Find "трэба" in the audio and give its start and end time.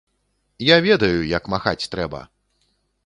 1.97-2.27